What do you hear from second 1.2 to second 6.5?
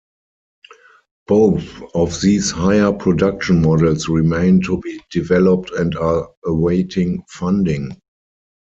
Both of these higher-production models remain to be developed and are